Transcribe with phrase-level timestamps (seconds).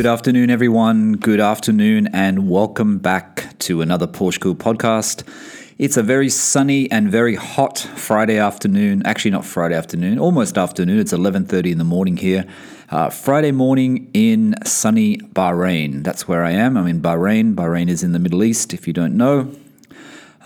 [0.00, 1.12] Good afternoon, everyone.
[1.12, 5.28] Good afternoon, and welcome back to another Porsche Cool podcast.
[5.76, 9.02] It's a very sunny and very hot Friday afternoon.
[9.04, 10.98] Actually, not Friday afternoon, almost afternoon.
[11.00, 12.46] It's 11:30 in the morning here.
[12.88, 16.02] Uh, Friday morning in sunny Bahrain.
[16.02, 16.78] That's where I am.
[16.78, 17.54] I'm in Bahrain.
[17.54, 18.72] Bahrain is in the Middle East.
[18.72, 19.52] If you don't know,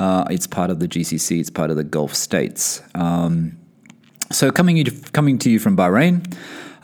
[0.00, 1.38] uh, it's part of the GCC.
[1.38, 2.82] It's part of the Gulf states.
[2.96, 3.57] Um,
[4.32, 6.27] so coming coming to you from Bahrain.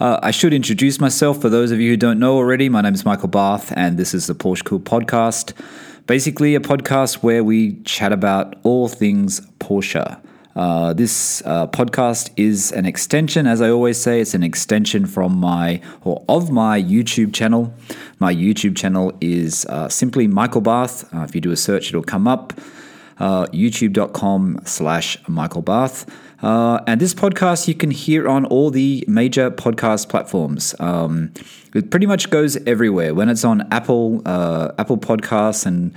[0.00, 2.70] Uh, I should introduce myself for those of you who don't know already.
[2.70, 5.52] My name is Michael Barth, and this is the Porsche Cool podcast.
[6.06, 10.18] Basically, a podcast where we chat about all things Porsche.
[10.56, 15.36] Uh, this uh, podcast is an extension, as I always say, it's an extension from
[15.36, 17.74] my or of my YouTube channel.
[18.18, 21.12] My YouTube channel is uh, simply Michael Barth.
[21.14, 22.54] Uh, if you do a search, it'll come up.
[23.18, 26.06] Uh, YouTube.com slash Michael Barth.
[26.42, 30.74] Uh, and this podcast you can hear on all the major podcast platforms.
[30.80, 31.32] Um,
[31.74, 33.14] it pretty much goes everywhere.
[33.14, 35.94] When it's on Apple, uh, Apple Podcasts and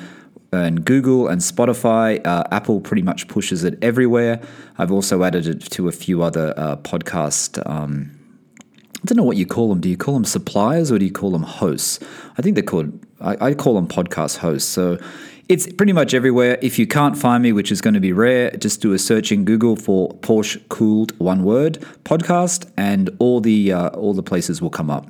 [0.52, 4.40] and Google and Spotify, uh, Apple pretty much pushes it everywhere.
[4.78, 7.62] I've also added it to a few other uh, podcast.
[7.68, 8.12] Um,
[8.62, 9.82] I don't know what you call them.
[9.82, 12.00] Do you call them suppliers or do you call them hosts?
[12.38, 13.04] I think they're called.
[13.20, 14.70] I, I call them podcast hosts.
[14.70, 15.00] So
[15.50, 16.58] it's pretty much everywhere.
[16.62, 19.32] If you can't find me, which is going to be rare, just do a search
[19.32, 24.62] in Google for Porsche Cooled one word podcast, and all the uh, all the places
[24.62, 25.08] will come up.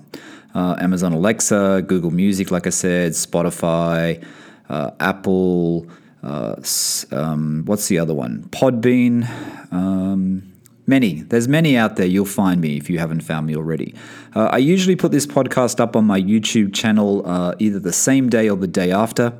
[0.55, 4.23] Uh, Amazon Alexa, Google Music, like I said, Spotify,
[4.69, 5.87] uh, Apple.
[6.21, 6.55] Uh,
[7.11, 8.43] um, what's the other one?
[8.51, 9.27] Podbean.
[9.73, 10.53] Um,
[10.87, 11.21] many.
[11.21, 12.05] There's many out there.
[12.05, 13.93] You'll find me if you haven't found me already.
[14.35, 18.29] Uh, I usually put this podcast up on my YouTube channel uh, either the same
[18.29, 19.33] day or the day after.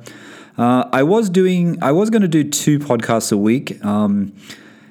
[0.56, 3.84] Uh, I was doing, I was going to do two podcasts a week.
[3.84, 4.32] Um,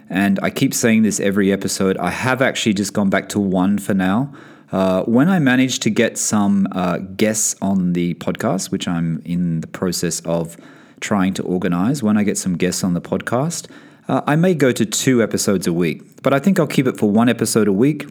[0.10, 1.98] and I keep saying this every episode.
[1.98, 4.34] I have actually just gone back to one for now.
[4.72, 9.62] Uh, when I manage to get some uh, guests on the podcast, which I'm in
[9.62, 10.58] the process of
[11.00, 13.70] trying to organize, when I get some guests on the podcast,
[14.08, 16.22] uh, I may go to two episodes a week.
[16.22, 18.10] But I think I'll keep it for one episode a week.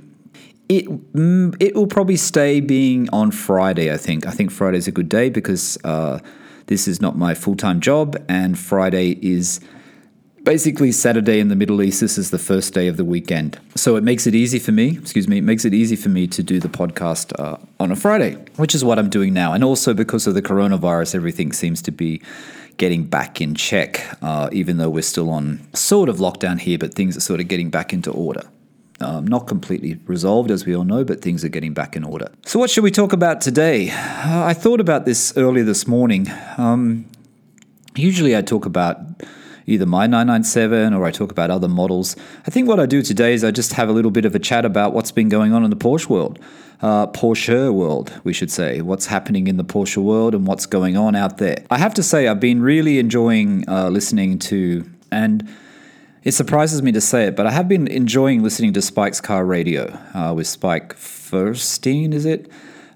[0.69, 3.93] It mm, it will probably stay being on Friday.
[3.93, 4.27] I think.
[4.27, 6.21] I think Friday's a good day because uh,
[6.73, 9.61] this is not my full time job, and Friday is
[10.43, 12.01] basically Saturday in the Middle East.
[12.01, 13.61] This is the first day of the weekend.
[13.75, 16.27] So it makes it easy for me, excuse me, it makes it easy for me
[16.29, 19.53] to do the podcast uh, on a Friday, which is what I'm doing now.
[19.53, 22.23] And also because of the coronavirus, everything seems to be
[22.79, 26.95] getting back in check, uh, even though we're still on sort of lockdown here, but
[26.95, 28.45] things are sort of getting back into order.
[29.03, 32.31] Um, not completely resolved, as we all know, but things are getting back in order.
[32.47, 33.91] So, what should we talk about today?
[33.91, 36.29] Uh, I thought about this earlier this morning.
[36.57, 37.07] Um,
[37.97, 38.99] usually, I talk about
[39.67, 42.17] either my 997 or I talk about other models.
[42.47, 44.39] I think what I do today is I just have a little bit of a
[44.39, 46.39] chat about what's been going on in the Porsche world,
[46.81, 50.97] uh, Porsche world, we should say, what's happening in the Porsche world and what's going
[50.97, 51.65] on out there.
[51.71, 55.49] I have to say, I've been really enjoying uh, listening to and
[56.25, 59.45] it surprises me to say it, but I have been enjoying listening to Spike's car
[59.45, 62.49] radio uh, with Spike Feuerstein, is it?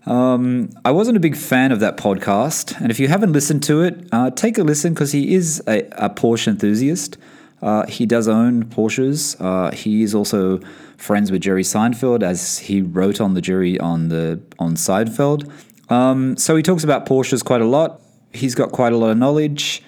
[0.06, 3.82] Um, I wasn't a big fan of that podcast, and if you haven't listened to
[3.82, 7.19] it, uh, take a listen because he is a, a Porsche enthusiast.
[7.60, 9.34] Uh, he does own Porsches.
[9.41, 10.60] Uh, he is also
[10.97, 15.50] friends with Jerry Seinfeld, as he wrote on the jury on the on Seinfeld.
[15.91, 18.00] Um, so he talks about Porsches quite a lot.
[18.32, 19.82] He's got quite a lot of knowledge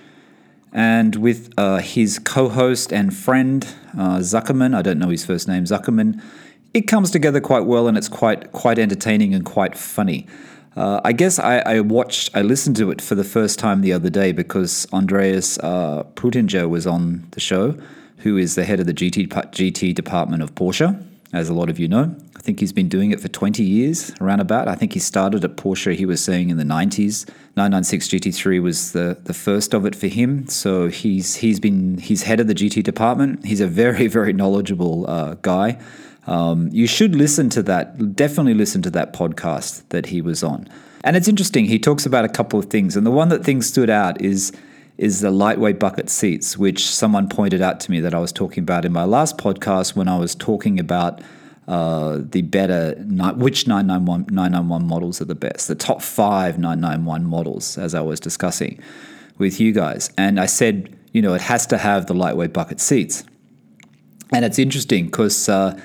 [0.72, 5.64] and with uh, his co-host and friend uh, Zuckerman, I don't know his first name,
[5.64, 6.22] Zuckerman,
[6.74, 10.26] it comes together quite well, and it's quite quite entertaining and quite funny.
[10.76, 13.92] Uh, I guess I, I, watched, I listened to it for the first time the
[13.92, 16.04] other day because Andreas uh,
[16.68, 17.76] was on the show,
[18.18, 21.02] who is the head of the GT GT department of Porsche,
[21.32, 22.14] as a lot of you know.
[22.36, 24.68] I think he's been doing it for 20 years, around about.
[24.68, 27.28] I think he started at Porsche, he was saying, in the 90s.
[27.56, 30.46] 996 GT3 was the, the first of it for him.
[30.48, 33.44] So he's he's been he's head of the GT department.
[33.44, 35.78] He's a very very knowledgeable uh, guy.
[36.26, 38.14] Um, you should listen to that.
[38.14, 40.68] Definitely listen to that podcast that he was on.
[41.04, 41.64] And it's interesting.
[41.66, 44.52] He talks about a couple of things, and the one that things stood out is
[44.98, 48.64] is the lightweight bucket seats, which someone pointed out to me that I was talking
[48.64, 51.22] about in my last podcast when I was talking about
[51.68, 52.94] uh, the better,
[53.36, 58.18] which 991, 991 models are the best, the top five 991 models, as I was
[58.18, 58.80] discussing
[59.38, 60.10] with you guys.
[60.18, 63.22] And I said, you know, it has to have the lightweight bucket seats.
[64.32, 65.78] And it's interesting because uh,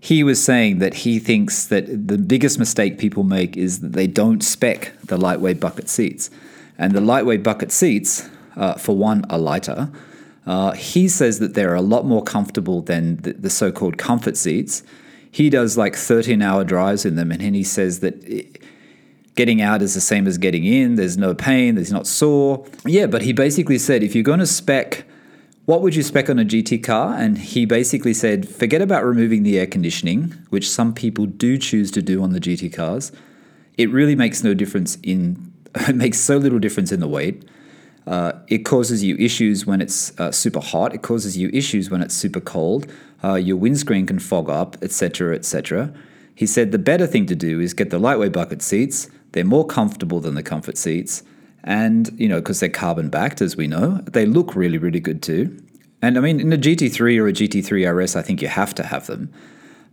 [0.00, 4.06] he was saying that he thinks that the biggest mistake people make is that they
[4.06, 6.30] don't spec the lightweight bucket seats.
[6.78, 9.90] And the lightweight bucket seats, uh, for one, are lighter.
[10.46, 14.36] Uh, he says that they're a lot more comfortable than the, the so called comfort
[14.36, 14.82] seats
[15.36, 18.62] he does like 13 hour drives in them and he says that it,
[19.34, 20.94] getting out is the same as getting in.
[20.94, 22.64] There's no pain, there's not sore.
[22.86, 25.04] Yeah, but he basically said if you're going to spec,
[25.66, 27.14] what would you spec on a GT car?
[27.14, 31.90] And he basically said forget about removing the air conditioning, which some people do choose
[31.90, 33.12] to do on the GT cars.
[33.76, 37.44] It really makes no difference in, it makes so little difference in the weight.
[38.06, 40.94] Uh, it causes you issues when it's uh, super hot.
[40.94, 42.86] It causes you issues when it's super cold.
[43.24, 45.92] Uh, your windscreen can fog up, etc., etc.
[46.34, 49.10] He said the better thing to do is get the lightweight bucket seats.
[49.32, 51.24] They're more comfortable than the comfort seats,
[51.64, 55.22] and you know because they're carbon backed, as we know, they look really, really good
[55.22, 55.58] too.
[56.00, 58.84] And I mean, in a GT3 or a GT3 RS, I think you have to
[58.84, 59.32] have them.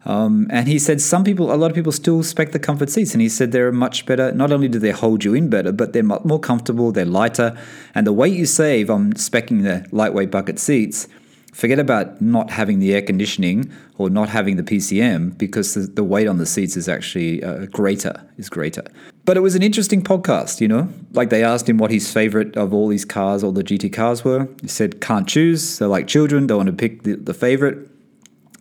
[0.05, 3.13] Um, and he said some people, a lot of people still spec the comfort seats.
[3.13, 4.31] And he said they're much better.
[4.31, 7.57] Not only do they hold you in better, but they're more comfortable, they're lighter.
[7.95, 11.07] And the weight you save on specking the lightweight bucket seats,
[11.53, 16.03] forget about not having the air conditioning or not having the PCM because the, the
[16.03, 18.83] weight on the seats is actually uh, greater, is greater.
[19.25, 20.89] But it was an interesting podcast, you know?
[21.13, 24.25] Like they asked him what his favorite of all these cars, all the GT cars
[24.25, 24.49] were.
[24.61, 25.77] He said, can't choose.
[25.77, 27.87] They're like children, don't want to pick the, the favorite.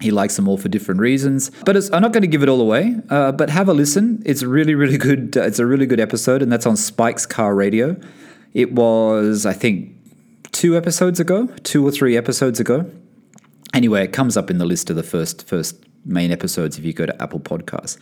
[0.02, 1.50] He likes them all for different reasons.
[1.64, 2.96] But I'm not going to give it all away.
[3.08, 4.22] Uh, but have a listen.
[4.26, 5.37] It's really, really good.
[5.37, 7.96] Uh, it's a really good episode, and that's on Spike's Car Radio.
[8.52, 9.94] It was, I think,
[10.52, 12.90] two episodes ago, two or three episodes ago.
[13.72, 16.93] Anyway, it comes up in the list of the first first main episodes if you
[16.93, 17.96] go to Apple Podcasts.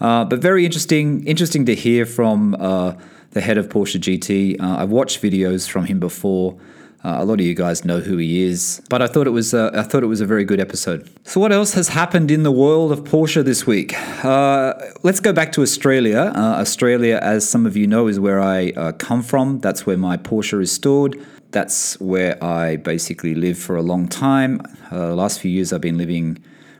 [0.00, 2.94] Uh, but very interesting, interesting to hear from uh,
[3.32, 4.60] the head of Porsche GT.
[4.60, 6.58] Uh, I've watched videos from him before.
[7.04, 9.52] Uh, a lot of you guys know who he is, but I thought it was
[9.52, 11.10] uh, I thought it was a very good episode.
[11.24, 13.92] So, what else has happened in the world of Porsche this week?
[14.24, 16.32] Uh, let's go back to Australia.
[16.34, 19.58] Uh, Australia, as some of you know, is where I uh, come from.
[19.58, 21.20] That's where my Porsche is stored.
[21.50, 24.60] That's where I basically live for a long time.
[24.90, 26.38] Uh, the last few years, I've been living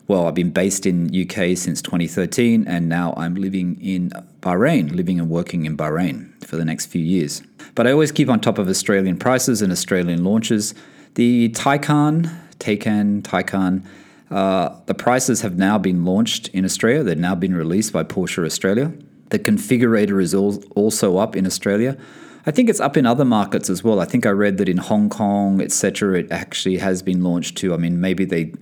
[0.08, 4.10] well, I've been based in UK since 2013, and now I'm living in
[4.40, 7.42] Bahrain, living and working in Bahrain for the next few years.
[7.74, 10.74] But I always keep on top of Australian prices and Australian launches.
[11.14, 13.84] The Taycan, Taycan, Taycan,
[14.30, 17.02] uh, the prices have now been launched in Australia.
[17.02, 18.92] They've now been released by Porsche Australia.
[19.28, 21.96] The configurator is also up in Australia.
[22.44, 24.00] I think it's up in other markets as well.
[24.00, 27.72] I think I read that in Hong Kong, etc., it actually has been launched too.
[27.72, 28.52] I mean, maybe they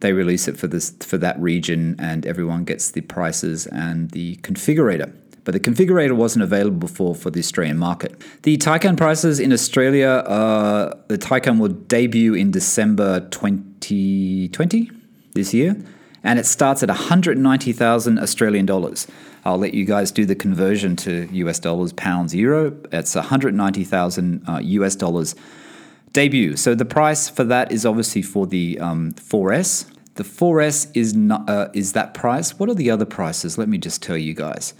[0.00, 4.36] they release it for this for that region and everyone gets the prices and the
[4.36, 5.12] configurator.
[5.48, 8.20] But the configurator wasn't available before for the Australian market.
[8.42, 14.90] The Taycan prices in Australia, uh, the Taycan will debut in December 2020
[15.32, 15.74] this year,
[16.22, 19.06] and it starts at 190,000 Australian dollars.
[19.46, 22.76] I'll let you guys do the conversion to US dollars, pounds, euro.
[22.92, 25.34] It's 190,000 uh, US dollars
[26.12, 26.56] debut.
[26.56, 29.86] So the price for that is obviously for the um, 4S.
[30.16, 32.58] The 4S is not uh, is that price.
[32.58, 33.56] What are the other prices?
[33.56, 34.74] Let me just tell you guys.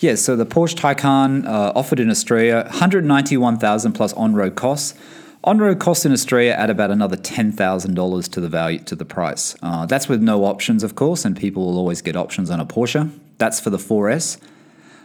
[0.00, 4.94] Yeah, so the Porsche Taycan uh, offered in Australia 191,000 plus on-road costs.
[5.42, 9.56] On-road costs in Australia add about another $10,000 to the value to the price.
[9.60, 12.66] Uh, that's with no options, of course, and people will always get options on a
[12.66, 13.10] Porsche.
[13.38, 14.38] That's for the 4S.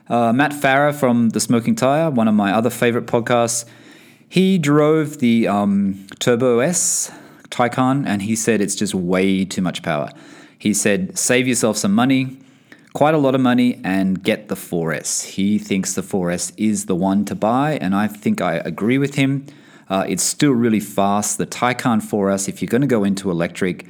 [0.10, 3.66] Uh, Matt Farah from the Smoking Tire, one of my other favorite podcasts,
[4.30, 7.12] he drove the um, Turbo S
[7.50, 10.10] Taycan and he said it's just way too much power.
[10.60, 12.38] He said, save yourself some money,
[12.94, 15.26] quite a lot of money, and get the 4S.
[15.26, 19.16] He thinks the 4S is the one to buy, and I think I agree with
[19.16, 19.46] him.
[19.90, 21.38] Uh, it's still really fast.
[21.38, 23.88] The Taycan 4S, if you're going to go into electric,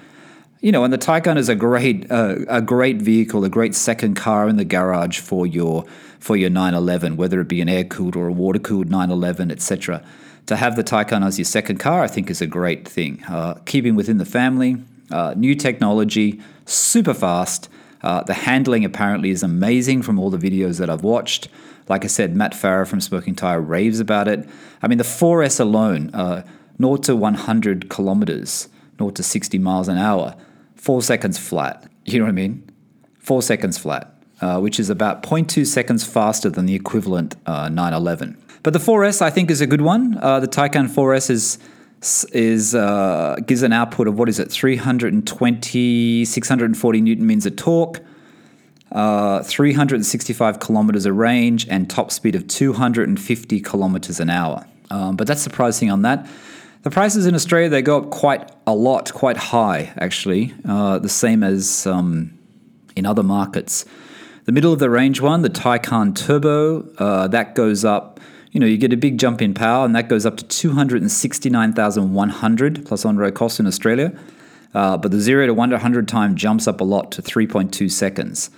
[0.62, 4.16] you know, and the Taycan is a great, uh, a great vehicle, a great second
[4.16, 5.86] car in the garage for your
[6.20, 10.04] for your 911, whether it be an air cooled or a water cooled 911, etc
[10.46, 13.24] to have the Taycan as your second car, I think is a great thing.
[13.28, 14.78] Uh, keeping within the family,
[15.12, 17.70] uh, new technology, super fast.
[18.04, 21.48] Uh, the handling apparently is amazing from all the videos that I've watched.
[21.88, 24.48] Like I said, Matt Farah from Smoking Tire raves about it.
[24.82, 26.44] I mean, the 4S alone, uh,
[26.78, 28.68] 0 to 100 kilometers,
[28.98, 30.36] 0 to 60 miles an hour,
[30.76, 31.90] four seconds flat.
[32.06, 32.70] You know what I mean?
[33.20, 38.38] Four seconds flat, uh, which is about 0.2 seconds faster than the equivalent uh, 911.
[38.62, 40.18] But the 4S, I think, is a good one.
[40.22, 41.60] Uh, the Taycan 4S is
[42.32, 48.02] is uh, gives an output of what is it 320 640 newton meters of torque
[48.92, 54.68] uh, 365 kilometers of range and top speed of 250 kilometers an hour.
[54.92, 56.28] Um, but that's the pricing on that.
[56.84, 61.10] The prices in australia they go up quite a lot quite high actually uh, the
[61.10, 62.38] same as um,
[62.96, 63.86] in other markets.
[64.46, 68.20] The middle of the range one the Taycan turbo uh, that goes up
[68.54, 72.86] you know, you get a big jump in power, and that goes up to 269,100
[72.86, 74.16] plus on-road costs in Australia.
[74.76, 78.52] Uh, but the 0 to 100 time jumps up a lot to 3.2 seconds.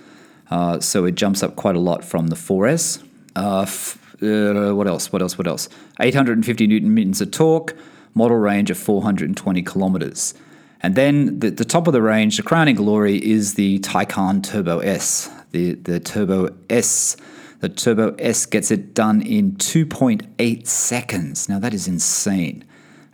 [0.50, 3.02] Uh, so it jumps up quite a lot from the 4S.
[3.34, 5.10] Uh, f- uh, what else?
[5.12, 5.38] What else?
[5.38, 5.70] What else?
[5.98, 7.74] 850 newton meters of torque,
[8.14, 10.34] model range of 420 kilometers.
[10.82, 14.80] And then the, the top of the range, the crowning glory, is the Taycan Turbo
[14.80, 15.30] S.
[15.52, 17.16] The, the Turbo S.
[17.60, 21.48] The Turbo S gets it done in 2.8 seconds.
[21.48, 22.64] Now, that is insane.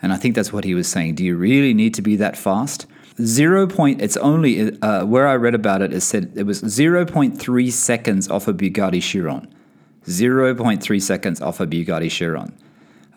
[0.01, 1.15] And I think that's what he was saying.
[1.15, 2.87] Do you really need to be that fast?
[3.21, 7.73] Zero point, it's only, uh, where I read about it, it said it was 0.3
[7.73, 9.53] seconds off a Bugatti Chiron.
[10.07, 12.53] 0.3 seconds off a Bugatti Chiron.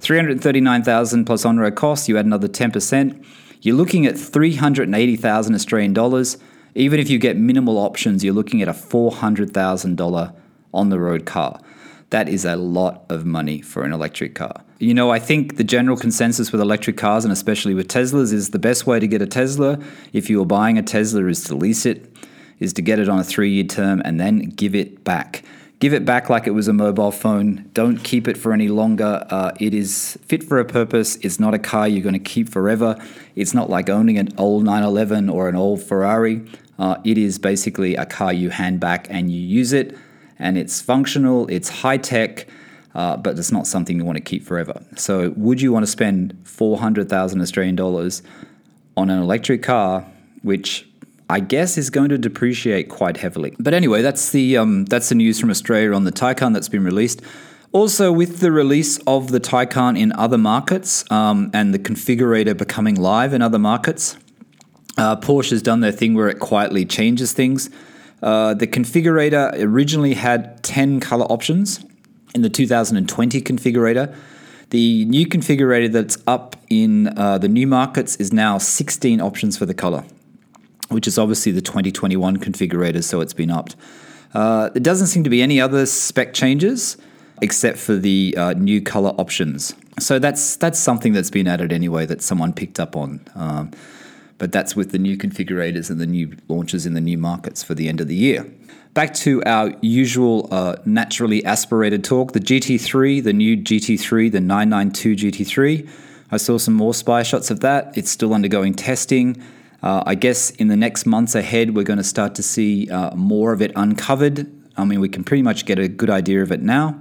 [0.00, 3.24] 339,000 plus on-road costs, you add another 10%.
[3.62, 6.36] You're looking at 380,000 Australian dollars.
[6.74, 10.34] Even if you get minimal options, you're looking at a $400,000
[10.76, 11.60] on the road car.
[12.10, 14.62] That is a lot of money for an electric car.
[14.78, 18.50] You know, I think the general consensus with electric cars and especially with Teslas is
[18.50, 19.78] the best way to get a Tesla,
[20.12, 22.14] if you are buying a Tesla, is to lease it,
[22.60, 25.42] is to get it on a three year term and then give it back.
[25.78, 27.68] Give it back like it was a mobile phone.
[27.74, 29.26] Don't keep it for any longer.
[29.28, 31.16] Uh, it is fit for a purpose.
[31.16, 32.96] It's not a car you're going to keep forever.
[33.34, 36.46] It's not like owning an old 911 or an old Ferrari.
[36.78, 39.96] Uh, it is basically a car you hand back and you use it,
[40.38, 42.46] and it's functional, it's high tech,
[42.94, 44.82] uh, but it's not something you want to keep forever.
[44.96, 48.22] So, would you want to spend 400,000 Australian dollars
[48.96, 50.06] on an electric car,
[50.42, 50.86] which
[51.28, 53.54] I guess is going to depreciate quite heavily.
[53.58, 56.84] But anyway, that's the um, that's the news from Australia on the Taycan that's been
[56.84, 57.20] released.
[57.72, 62.94] Also, with the release of the Taycan in other markets um, and the configurator becoming
[62.94, 64.16] live in other markets,
[64.96, 67.68] uh, Porsche has done their thing where it quietly changes things.
[68.22, 71.84] Uh, the configurator originally had 10 color options
[72.34, 74.14] in the 2020 configurator.
[74.70, 79.66] The new configurator that's up in uh, the new markets is now 16 options for
[79.66, 80.04] the color
[80.88, 83.76] which is obviously the 2021 configurator, so it's been upped.
[84.34, 86.96] Uh, there doesn't seem to be any other spec changes
[87.42, 89.74] except for the uh, new color options.
[89.98, 93.20] So that's that's something that's been added anyway that someone picked up on.
[93.34, 93.70] Um,
[94.38, 97.74] but that's with the new configurators and the new launches in the new markets for
[97.74, 98.50] the end of the year.
[98.94, 105.30] Back to our usual uh, naturally aspirated talk the GT3, the new GT3, the 992
[105.30, 105.88] GT3.
[106.30, 107.96] I saw some more spy shots of that.
[107.96, 109.42] It's still undergoing testing.
[109.82, 113.14] Uh, I guess in the next months ahead, we're going to start to see uh,
[113.14, 114.50] more of it uncovered.
[114.76, 117.00] I mean, we can pretty much get a good idea of it now.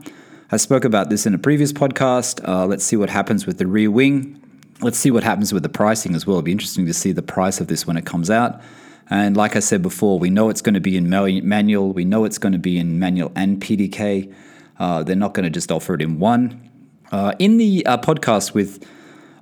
[0.51, 2.47] I spoke about this in a previous podcast.
[2.47, 4.41] Uh, let's see what happens with the rear wing.
[4.81, 6.37] Let's see what happens with the pricing as well.
[6.37, 8.61] It'll be interesting to see the price of this when it comes out.
[9.09, 11.93] And like I said before, we know it's going to be in manual.
[11.93, 14.33] We know it's going to be in manual and PDK.
[14.79, 16.69] Uh, they're not going to just offer it in one.
[17.11, 18.85] Uh, in the uh, podcast with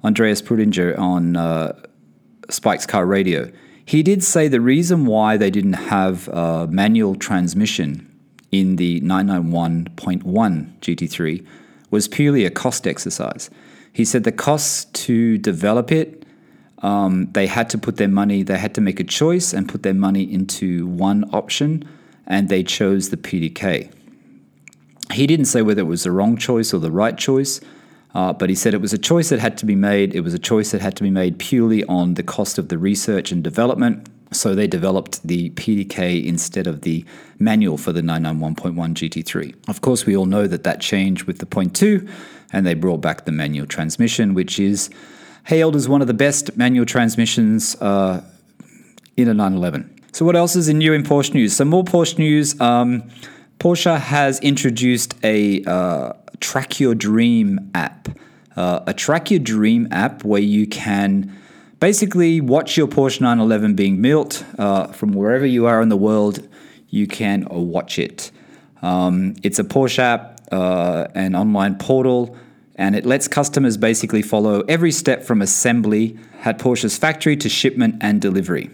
[0.03, 1.73] Andreas Preuninger on
[2.49, 3.51] Spike's Car Radio,
[3.85, 8.09] he did say the reason why they didn't have a manual transmission
[8.51, 10.23] in the 991.1
[10.79, 11.45] GT3
[11.89, 13.49] was purely a cost exercise.
[13.93, 16.25] He said the costs to develop it,
[16.79, 19.83] um, they had to put their money, they had to make a choice and put
[19.83, 21.87] their money into one option,
[22.27, 23.89] and they chose the PDK.
[25.11, 27.61] He didn't say whether it was the wrong choice or the right choice.
[28.13, 30.13] Uh, but he said it was a choice that had to be made.
[30.13, 32.77] It was a choice that had to be made purely on the cost of the
[32.77, 34.07] research and development.
[34.31, 37.05] So they developed the PDK instead of the
[37.39, 39.55] manual for the 991.1 GT3.
[39.67, 42.07] Of course, we all know that that changed with the Point 2,
[42.53, 44.89] and they brought back the manual transmission, which is
[45.45, 48.23] hailed as one of the best manual transmissions uh,
[49.17, 49.89] in a 911.
[50.13, 51.55] So, what else is in new in Porsche news?
[51.55, 52.59] Some more Porsche news.
[52.61, 53.09] Um,
[53.59, 58.09] Porsche has introduced a uh, Track Your Dream app.
[58.55, 61.35] Uh, a Track Your Dream app where you can
[61.79, 66.47] basically watch your Porsche 911 being built uh, from wherever you are in the world.
[66.89, 68.31] You can watch it.
[68.83, 72.37] Um, it's a Porsche app, uh, an online portal,
[72.75, 77.95] and it lets customers basically follow every step from assembly at Porsche's factory to shipment
[78.01, 78.69] and delivery.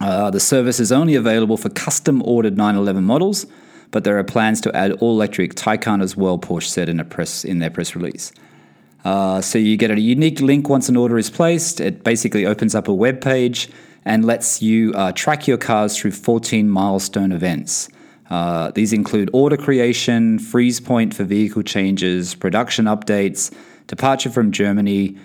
[0.00, 3.46] Uh, the service is only available for custom ordered 911 models
[3.94, 7.04] but there are plans to add all electric Taycan as well, Porsche said in, a
[7.04, 8.32] press, in their press release.
[9.04, 11.78] Uh, so you get a unique link once an order is placed.
[11.78, 13.70] It basically opens up a web page
[14.04, 17.88] and lets you uh, track your cars through 14 milestone events.
[18.30, 23.54] Uh, these include order creation, freeze point for vehicle changes, production updates,
[23.86, 25.16] departure from Germany,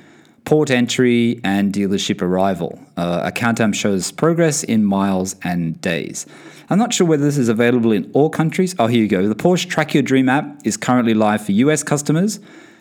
[0.45, 2.79] port entry, and dealership arrival.
[2.97, 6.25] Uh, a countdown shows progress in miles and days.
[6.69, 8.75] I'm not sure whether this is available in all countries.
[8.77, 9.27] Oh, here you go.
[9.27, 12.39] The Porsche Track Your Dream app is currently live for US customers,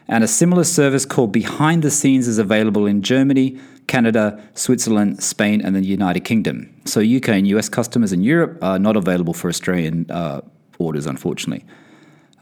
[0.09, 3.59] and a similar service called Behind the Scenes is available in Germany,
[3.89, 6.73] Canada, Switzerland, Spain, and the United Kingdom.
[6.85, 10.43] So, UK and US customers in Europe are not available for Australian uh,
[10.79, 11.65] orders, unfortunately.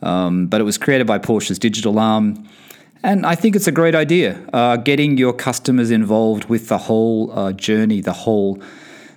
[0.03, 2.47] Um, but it was created by Porsche's digital arm.
[3.03, 7.31] And I think it's a great idea, uh, getting your customers involved with the whole
[7.33, 8.61] uh, journey, the whole,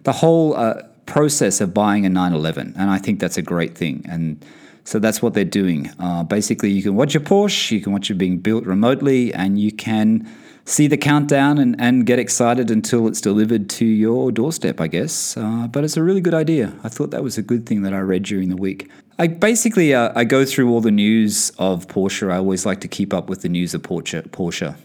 [0.04, 2.76] the whole uh, process of buying a 911.
[2.78, 4.06] And I think that's a great thing.
[4.08, 4.46] And
[4.84, 5.92] so that's what they're doing.
[6.00, 9.60] Uh, basically, you can watch your Porsche, you can watch it being built remotely, and
[9.60, 10.30] you can
[10.70, 15.36] see the countdown and, and get excited until it's delivered to your doorstep, I guess.
[15.36, 16.74] Uh, but it's a really good idea.
[16.84, 18.90] I thought that was a good thing that I read during the week.
[19.18, 22.32] I basically uh, I go through all the news of Porsche.
[22.32, 24.30] I always like to keep up with the news of Porsche.
[24.30, 24.78] Porsche.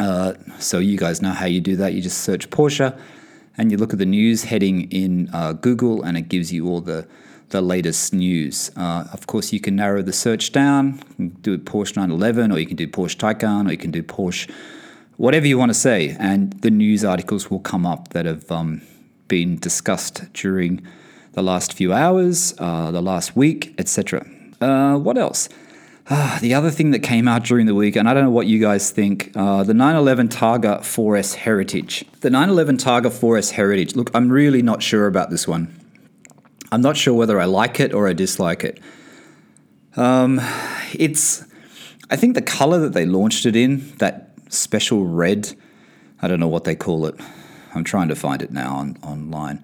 [0.00, 1.92] Uh, so you guys know how you do that.
[1.92, 2.98] You just search Porsche,
[3.56, 6.80] and you look at the news heading in uh, Google, and it gives you all
[6.80, 7.06] the
[7.50, 8.72] the latest news.
[8.76, 11.00] Uh, of course, you can narrow the search down.
[11.42, 14.50] do Porsche 911, or you can do Porsche Taycan, or you can do Porsche
[15.16, 18.82] whatever you want to say, and the news articles will come up that have um,
[19.28, 20.86] been discussed during
[21.32, 24.26] the last few hours, uh, the last week, etc.
[24.60, 25.48] Uh, what else?
[26.08, 28.46] Uh, the other thing that came out during the week, and I don't know what
[28.46, 32.04] you guys think, uh, the 911 Targa 4S Heritage.
[32.20, 33.96] The 911 Targa 4S Heritage.
[33.96, 35.74] Look, I'm really not sure about this one.
[36.70, 38.80] I'm not sure whether I like it or I dislike it.
[39.96, 40.40] Um,
[40.92, 41.44] it's,
[42.08, 45.54] I think the color that they launched it in, that special red.
[46.22, 47.18] I don't know what they call it.
[47.74, 49.62] I'm trying to find it now on, online.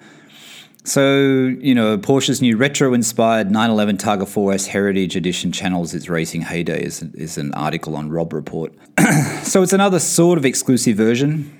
[0.84, 6.42] So, you know, Porsche's new retro inspired 911 Targa 4S Heritage Edition channels its racing
[6.42, 8.72] heyday is, is an article on Robb Report.
[9.42, 11.58] so it's another sort of exclusive version.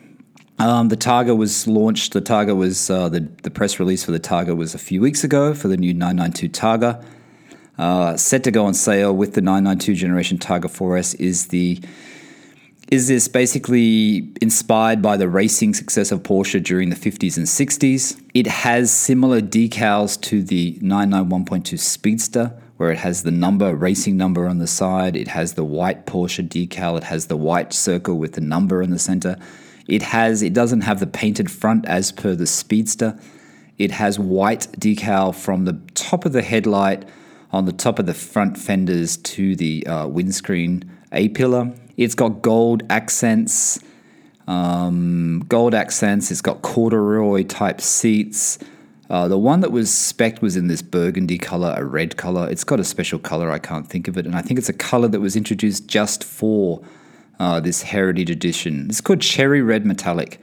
[0.59, 4.21] Um, the Targa was launched, the Targa was, uh, the, the press release for the
[4.21, 7.05] Targa was a few weeks ago for the new 992 Targa.
[7.79, 11.81] Uh, set to go on sale with the 992 generation Targa 4S is the
[12.93, 18.23] is this basically inspired by the racing success of Porsche during the 50s and 60s?
[18.35, 24.47] It has similar decals to the 991.2 Speedster, where it has the number, racing number
[24.47, 25.17] on the side.
[25.17, 26.99] It has the white Porsche decal.
[26.99, 29.39] It has the white circle with the number in the center.
[29.89, 30.43] It has.
[30.43, 33.19] It doesn't have the painted front as per the Speedster.
[33.79, 37.07] It has white decal from the top of the headlight
[37.53, 42.43] on the top of the front fenders to the uh, windscreen A pillar it's got
[42.43, 43.79] gold accents,
[44.47, 46.31] um, gold accents.
[46.31, 48.59] It's got corduroy type seats.
[49.11, 52.49] Uh, the one that was spec was in this burgundy color, a red color.
[52.49, 53.51] It's got a special color.
[53.51, 56.25] I can't think of it, and I think it's a color that was introduced just
[56.25, 56.83] for
[57.39, 58.87] uh, this heritage edition.
[58.89, 60.41] It's called cherry red metallic.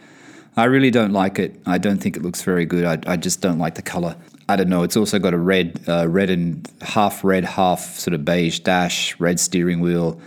[0.56, 1.60] I really don't like it.
[1.66, 2.86] I don't think it looks very good.
[2.86, 4.16] I, I just don't like the color.
[4.50, 4.84] I don't know.
[4.84, 9.20] It's also got a red, uh, red and half red, half sort of beige dash,
[9.20, 10.20] red steering wheel,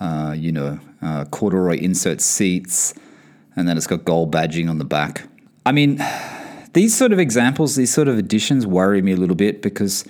[0.00, 2.94] uh, you know, uh, corduroy insert seats,
[3.54, 5.28] and then it's got gold badging on the back.
[5.64, 6.02] I mean,
[6.72, 10.04] these sort of examples, these sort of additions worry me a little bit because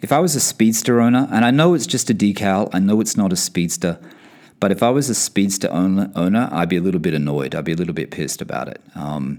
[0.00, 3.00] if I was a speedster owner, and I know it's just a decal, I know
[3.00, 3.98] it's not a speedster,
[4.60, 7.54] but if I was a speedster owner, I'd be a little bit annoyed.
[7.54, 8.80] I'd be a little bit pissed about it.
[8.94, 9.38] Um,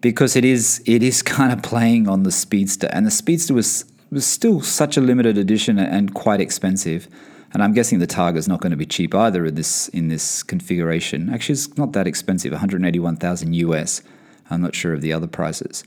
[0.00, 3.84] because it is it is kind of playing on the speedster, and the speedster was
[4.10, 7.08] was still such a limited edition and quite expensive.
[7.52, 10.08] And I'm guessing the Targa is not going to be cheap either in this in
[10.08, 11.28] this configuration.
[11.28, 14.02] Actually, it's not that expensive, 181,000 US.
[14.50, 15.84] I'm not sure of the other prices.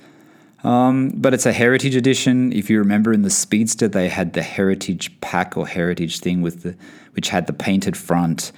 [0.63, 2.51] Um, but it's a heritage edition.
[2.51, 6.63] If you remember in the Speedster, they had the heritage pack or heritage thing with
[6.63, 6.75] the
[7.13, 8.51] which had the painted front.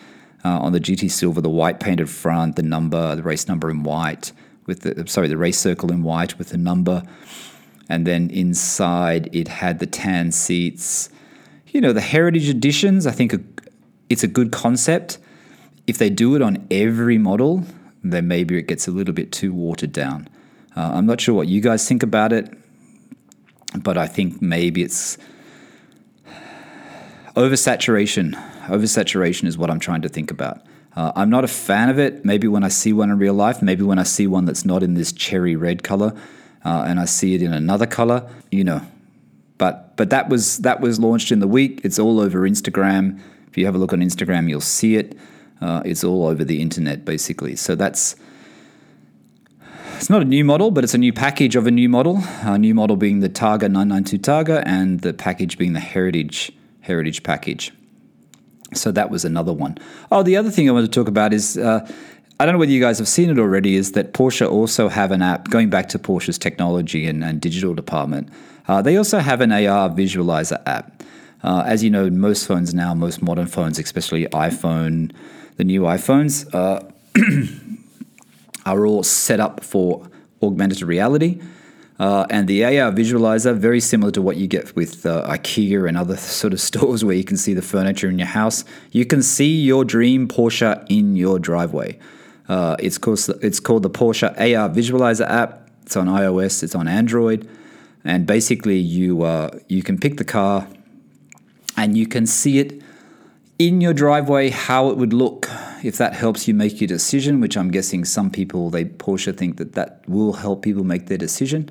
[0.46, 3.84] Uh, on the GT Silver, the white painted front, the number, the race number in
[3.84, 4.32] white,
[4.66, 7.04] with the sorry, the race circle in white with the number,
[7.90, 11.10] and then inside it had the tan seats
[11.78, 13.36] you know, the heritage editions, I think
[14.10, 15.20] it's a good concept.
[15.86, 17.66] If they do it on every model,
[18.04, 20.28] then maybe it gets a little bit too watered down.
[20.76, 22.52] Uh, I'm not sure what you guys think about it,
[23.76, 25.20] but I think maybe it's
[27.36, 28.34] oversaturation.
[28.66, 30.66] Oversaturation is what I'm trying to think about.
[30.96, 32.26] Uh, I'm not a fan of it.
[32.26, 34.82] Maybe when I see one in real life, maybe when I see one that's not
[34.82, 36.16] in this cherry red color,
[36.66, 38.82] uh, and I see it in another color, you know,
[39.58, 41.82] but but that was that was launched in the week.
[41.84, 43.20] It's all over Instagram.
[43.48, 45.18] If you have a look on Instagram, you'll see it.
[45.62, 47.56] Uh, it's all over the internet basically.
[47.56, 48.16] So that's
[49.98, 52.22] it's not a new model, but it's a new package of a new model.
[52.44, 57.24] A new model being the Targa 992 Targa, and the package being the Heritage Heritage
[57.24, 57.74] package.
[58.74, 59.78] So that was another one.
[60.12, 61.90] Oh, the other thing I want to talk about is uh,
[62.40, 65.12] I don't know whether you guys have seen it already, is that Porsche also have
[65.12, 68.30] an app, going back to Porsche's technology and, and digital department,
[68.68, 71.04] uh, they also have an AR visualizer app.
[71.44, 75.12] Uh, as you know, most phones now, most modern phones, especially iPhone,
[75.58, 76.82] the new iPhones, uh,
[78.66, 80.10] are all set up for
[80.42, 81.42] augmented reality.
[82.00, 85.98] Uh, and the AR visualizer, very similar to what you get with uh, IKEA and
[85.98, 88.64] other sort of stores where you can see the furniture in your house.
[88.92, 91.98] You can see your dream Porsche in your driveway.
[92.48, 95.70] Uh, it's called it's called the Porsche AR Visualizer app.
[95.84, 96.64] It's on iOS.
[96.64, 97.48] It's on Android,
[98.08, 100.68] and basically you uh, you can pick the car,
[101.76, 102.82] and you can see it
[103.60, 105.50] in your driveway how it would look
[105.84, 107.42] if that helps you make your decision.
[107.42, 111.18] Which I'm guessing some people they Porsche think that that will help people make their
[111.18, 111.70] decision.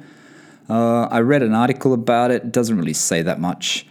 [0.69, 2.43] Uh, I read an article about it.
[2.45, 3.87] It doesn't really say that much.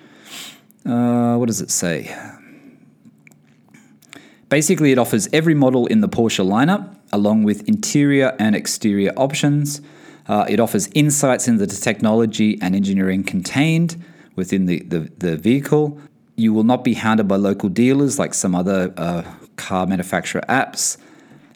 [0.86, 2.16] Uh, what does it say?
[4.50, 9.82] Basically, it offers every model in the Porsche lineup, along with interior and exterior options.
[10.28, 14.04] Uh, it offers insights into the technology and engineering contained
[14.36, 16.00] within the, the, the, vehicle.
[16.36, 19.24] You will not be hounded by local dealers like some other uh,
[19.56, 20.98] car manufacturer apps.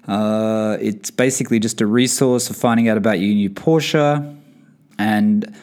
[0.07, 4.37] Uh, it's basically just a resource for finding out about your new Porsche,
[4.97, 5.55] and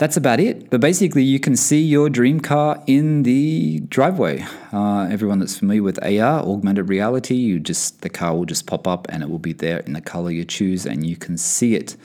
[0.00, 0.70] that's about it.
[0.70, 4.46] But basically, you can see your dream car in the driveway.
[4.72, 8.88] Uh, everyone that's familiar with AR, augmented reality, you just the car will just pop
[8.88, 11.74] up and it will be there in the color you choose, and you can see
[11.74, 11.96] it.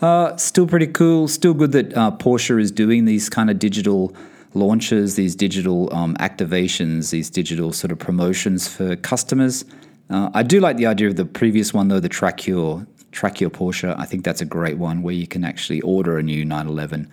[0.00, 1.28] Uh, still pretty cool.
[1.28, 4.16] Still good that uh, Porsche is doing these kind of digital
[4.54, 9.66] launches, these digital um, activations, these digital sort of promotions for customers.
[10.08, 13.40] Uh, I do like the idea of the previous one though, the Track Your Track
[13.40, 13.98] Your Porsche.
[13.98, 17.10] I think that's a great one where you can actually order a new 911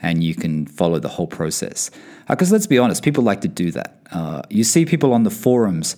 [0.00, 1.88] and you can follow the whole process.
[2.28, 3.96] Because uh, let's be honest, people like to do that.
[4.10, 5.96] Uh, you see people on the forums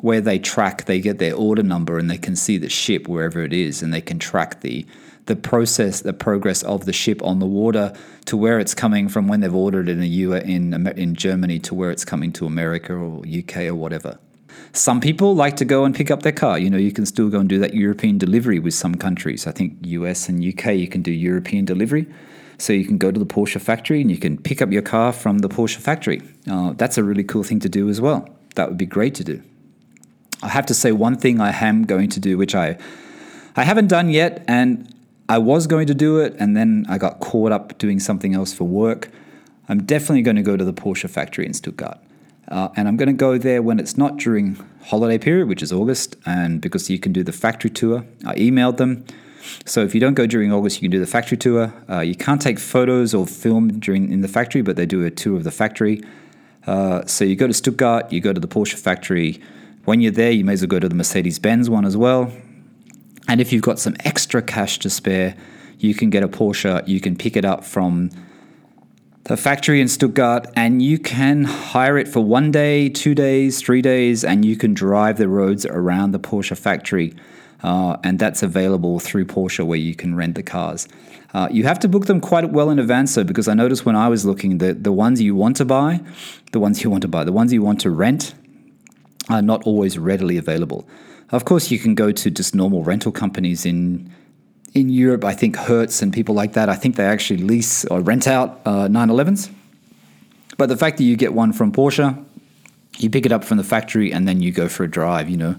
[0.00, 3.42] where they track, they get their order number and they can see the ship wherever
[3.42, 4.86] it is, and they can track the
[5.26, 7.94] the process, the progress of the ship on the water
[8.26, 11.74] to where it's coming from when they've ordered in a U in in Germany to
[11.74, 14.18] where it's coming to America or UK or whatever.
[14.74, 16.58] Some people like to go and pick up their car.
[16.58, 19.46] You know, you can still go and do that European delivery with some countries.
[19.46, 22.06] I think US and UK you can do European delivery.
[22.58, 25.12] So you can go to the Porsche factory and you can pick up your car
[25.12, 26.22] from the Porsche factory.
[26.50, 28.28] Uh, that's a really cool thing to do as well.
[28.56, 29.42] That would be great to do.
[30.42, 32.76] I have to say one thing I am going to do, which I
[33.56, 34.92] I haven't done yet, and
[35.28, 38.52] I was going to do it, and then I got caught up doing something else
[38.52, 39.08] for work.
[39.68, 41.98] I'm definitely going to go to the Porsche factory in Stuttgart.
[42.48, 45.72] Uh, and I'm going to go there when it's not during holiday period, which is
[45.72, 48.04] August, and because you can do the factory tour.
[48.26, 49.04] I emailed them.
[49.66, 51.72] So if you don't go during August, you can do the factory tour.
[51.88, 55.10] Uh, you can't take photos or film during in the factory, but they do a
[55.10, 56.02] tour of the factory.
[56.66, 59.40] Uh, so you go to Stuttgart, you go to the Porsche factory.
[59.84, 62.32] When you're there, you may as well go to the Mercedes Benz one as well.
[63.28, 65.36] And if you've got some extra cash to spare,
[65.78, 66.86] you can get a Porsche.
[66.88, 68.10] You can pick it up from
[69.24, 73.80] the factory in Stuttgart, and you can hire it for one day, two days, three
[73.80, 77.14] days, and you can drive the roads around the Porsche factory.
[77.62, 80.86] Uh, and that's available through Porsche where you can rent the cars.
[81.32, 83.96] Uh, you have to book them quite well in advance, though, because I noticed when
[83.96, 86.00] I was looking that the ones you want to buy,
[86.52, 88.34] the ones you want to buy, the ones you want to rent,
[89.30, 90.86] are not always readily available.
[91.30, 94.12] Of course, you can go to just normal rental companies in
[94.74, 98.00] in Europe, I think Hertz and people like that, I think they actually lease or
[98.00, 99.50] rent out uh, 911s.
[100.58, 102.22] But the fact that you get one from Porsche,
[102.98, 105.36] you pick it up from the factory and then you go for a drive, you
[105.36, 105.56] know.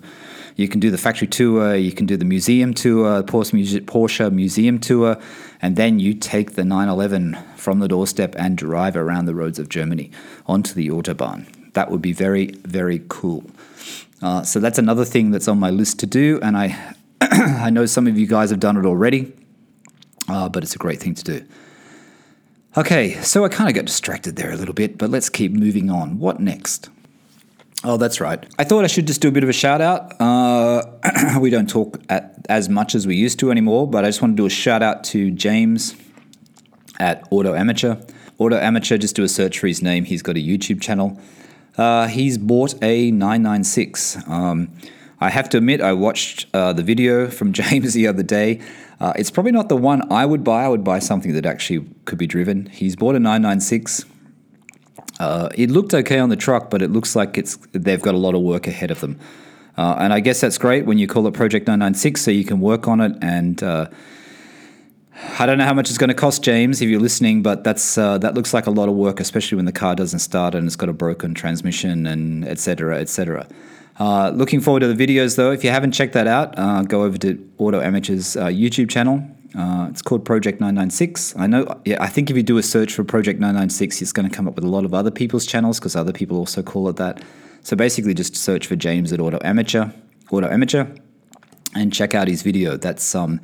[0.58, 5.17] You can do the factory tour, you can do the museum tour, Porsche museum tour,
[5.62, 9.67] and then you take the 911 from the doorstep and drive around the roads of
[9.67, 10.12] Germany
[10.45, 11.45] onto the Autobahn.
[11.73, 13.43] That would be very, very cool.
[14.21, 17.86] Uh, so that's another thing that's on my list to do, and I I know
[17.86, 19.34] some of you guys have done it already,
[20.28, 21.45] uh, but it's a great thing to do.
[22.78, 25.89] Okay, so I kind of got distracted there a little bit, but let's keep moving
[25.89, 26.19] on.
[26.19, 26.89] What next?
[27.86, 28.43] Oh, that's right.
[28.58, 30.19] I thought I should just do a bit of a shout out.
[30.19, 30.84] Uh,
[31.39, 34.36] we don't talk at, as much as we used to anymore, but I just want
[34.36, 35.95] to do a shout out to James
[36.99, 37.97] at Auto Amateur.
[38.39, 40.04] Auto Amateur, just do a search for his name.
[40.04, 41.19] He's got a YouTube channel.
[41.78, 44.28] Uh, he's bought a 996.
[44.28, 44.71] Um,
[45.19, 48.62] I have to admit, I watched uh, the video from James the other day.
[48.99, 50.65] Uh, it's probably not the one I would buy.
[50.65, 52.67] I would buy something that actually could be driven.
[52.67, 54.06] He's bought a 996.
[55.19, 58.17] Uh, it looked okay on the truck, but it looks like it's they've got a
[58.17, 59.19] lot of work ahead of them.
[59.78, 62.62] Uh, and I guess that's great when you call it Project 996, so you can
[62.62, 63.17] work on it.
[63.21, 63.88] And uh,
[65.39, 67.97] I don't know how much it's going to cost, James, if you're listening, but that's
[67.97, 70.65] uh, that looks like a lot of work, especially when the car doesn't start and
[70.65, 72.99] it's got a broken transmission and etc.
[72.99, 73.47] etc.
[73.98, 75.52] Uh, looking forward to the videos though.
[75.52, 79.26] If you haven't checked that out, uh, go over to Auto Amateur's uh, YouTube channel.
[79.58, 81.34] Uh, it's called Project 996.
[81.38, 84.30] I know, yeah, I think if you do a search for Project 996, it's going
[84.30, 86.90] to come up with a lot of other people's channels because other people also call
[86.90, 87.24] it that.
[87.62, 89.92] So basically, just search for James at Auto Amateur,
[90.30, 90.88] Auto Amateur,
[91.74, 92.76] and check out his video.
[92.76, 93.40] That's um,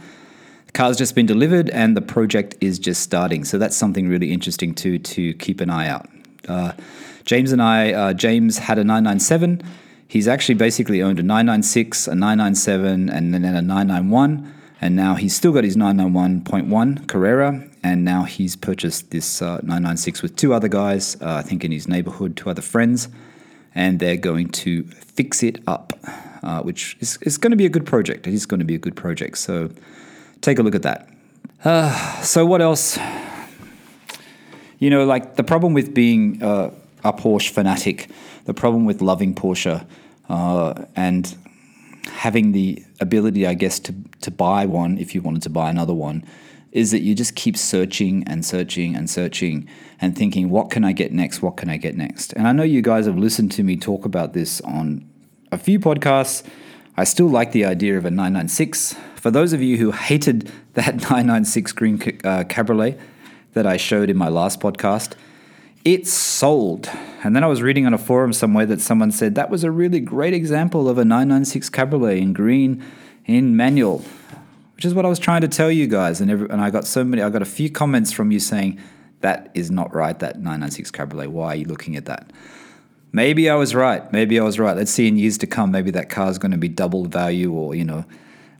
[0.66, 3.46] the car's just been delivered and the project is just starting.
[3.46, 6.10] So that's something really interesting too to keep an eye out.
[6.48, 6.74] Uh,
[7.24, 9.62] James and I, uh, James had a 997.
[10.12, 15.36] He's actually basically owned a 996, a 997, and then a 991 and now he's
[15.36, 20.67] still got his 991.1 Carrera, and now he's purchased this uh, 996 with two other
[20.67, 23.08] guys, uh, I think in his neighborhood, two other friends,
[23.76, 25.93] and they're going to fix it up,
[26.41, 28.26] uh, which is, is going to be a good project.
[28.26, 29.38] It is going to be a good project.
[29.38, 29.69] So
[30.41, 31.08] take a look at that.
[32.24, 32.97] So, what else?
[34.80, 36.71] You know, like the problem with being uh,
[37.04, 38.10] a Porsche fanatic,
[38.45, 39.86] the problem with loving Porsche,
[40.30, 41.36] uh, and
[42.08, 45.93] having the ability, I guess, to, to buy one if you wanted to buy another
[45.93, 46.25] one
[46.71, 49.67] is that you just keep searching and searching and searching
[49.99, 51.41] and thinking, what can I get next?
[51.41, 52.34] What can I get next?
[52.34, 55.06] And I know you guys have listened to me talk about this on
[55.51, 56.43] a few podcasts.
[56.95, 58.95] I still like the idea of a 996.
[59.15, 62.97] For those of you who hated that 996 green uh, Cabriolet
[63.54, 65.13] that I showed in my last podcast,
[65.84, 66.89] it's sold.
[67.24, 69.72] And then I was reading on a forum somewhere that someone said that was a
[69.72, 72.84] really great example of a 996 Cabriolet in green
[73.26, 74.04] in manual,
[74.76, 76.22] which is what I was trying to tell you guys.
[76.22, 78.80] And, every, and I got so many, I got a few comments from you saying
[79.22, 81.32] that is not right, that 996 Cabriolet.
[81.32, 82.32] Why are you looking at that?
[83.12, 84.12] Maybe I was right.
[84.12, 84.76] Maybe I was right.
[84.76, 85.72] Let's see in years to come.
[85.72, 88.06] Maybe that car is going to be double value, or you know,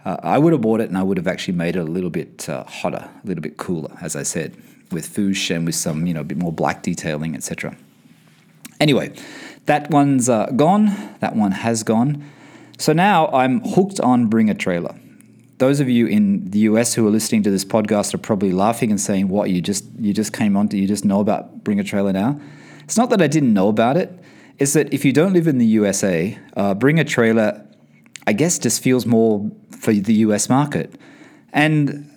[0.04, 2.10] uh, I would have bought it and I would have actually made it a little
[2.10, 4.56] bit uh, hotter, a little bit cooler, as I said
[4.92, 7.76] with Fuchs and with some, you know, a bit more black detailing, etc.
[8.80, 9.14] Anyway,
[9.66, 11.16] that one's uh, gone.
[11.20, 12.24] That one has gone.
[12.78, 14.96] So now I'm hooked on Bring a Trailer.
[15.60, 18.90] Those of you in the US who are listening to this podcast are probably laughing
[18.90, 21.80] and saying, "What you just you just came on to you just know about Bring
[21.80, 22.40] a Trailer now?"
[22.84, 24.12] It's not that I didn't know about it.
[24.58, 27.64] It's that if you don't live in the USA, uh, Bring a Trailer,
[28.26, 30.96] I guess, just feels more for the US market.
[31.54, 32.11] And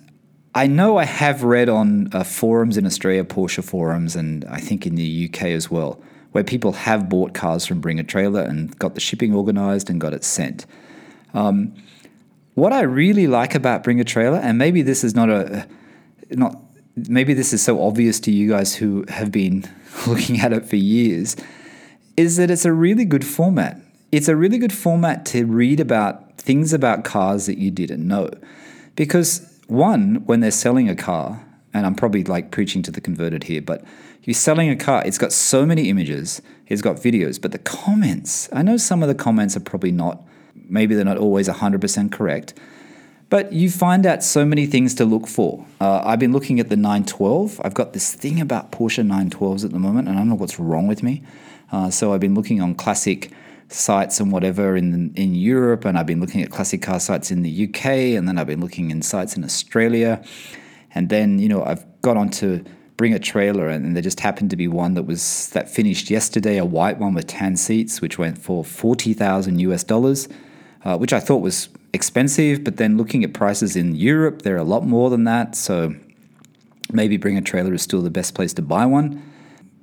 [0.55, 4.87] I know I have read on uh, forums in Australia, Porsche forums, and I think
[4.87, 8.77] in the UK as well, where people have bought cars from Bring a Trailer and
[8.79, 10.65] got the shipping organized and got it sent.
[11.33, 11.75] Um,
[12.53, 15.67] what I really like about Bring a Trailer, and maybe this is not a
[16.29, 16.57] not
[16.95, 19.69] maybe this is so obvious to you guys who have been
[20.07, 21.35] looking at it for years,
[22.15, 23.77] is that it's a really good format.
[24.13, 28.29] It's a really good format to read about things about cars that you didn't know.
[28.95, 33.43] Because one, when they're selling a car, and I'm probably like preaching to the converted
[33.43, 33.83] here, but
[34.23, 38.49] you're selling a car, it's got so many images, it's got videos, but the comments,
[38.51, 40.23] I know some of the comments are probably not,
[40.55, 42.53] maybe they're not always 100% correct,
[43.29, 45.65] but you find out so many things to look for.
[45.81, 47.59] Uh, I've been looking at the 912.
[47.63, 50.59] I've got this thing about Porsche 912s at the moment, and I don't know what's
[50.59, 51.23] wrong with me.
[51.71, 53.31] Uh, so I've been looking on classic
[53.69, 57.41] sites and whatever in in Europe, and I've been looking at classic car sites in
[57.41, 60.23] the UK, and then I've been looking in sites in Australia,
[60.93, 62.63] and then you know I've got on to
[62.97, 66.57] bring a trailer, and there just happened to be one that was that finished yesterday,
[66.57, 70.27] a white one with tan seats, which went for forty thousand US dollars,
[70.83, 74.63] uh, which I thought was expensive, but then looking at prices in Europe, they're a
[74.63, 75.95] lot more than that, so
[76.91, 79.23] maybe bring a trailer is still the best place to buy one.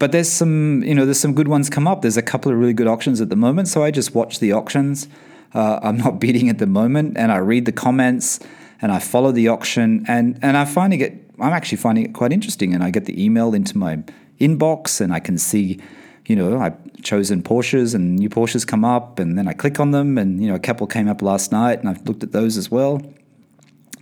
[0.03, 2.03] But there's some, you know, there's some good ones come up.
[2.03, 4.51] There's a couple of really good auctions at the moment, so I just watch the
[4.51, 5.07] auctions.
[5.55, 8.41] Uh, I'm not bidding at the moment, and I read the comments
[8.81, 11.31] and I follow the auction, and and I finding it.
[11.39, 14.03] I'm actually finding it quite interesting, and I get the email into my
[14.41, 15.79] inbox, and I can see,
[16.27, 19.93] you know, I've chosen Porsches, and new Porsches come up, and then I click on
[19.93, 22.57] them, and you know, a couple came up last night, and I've looked at those
[22.57, 23.01] as well,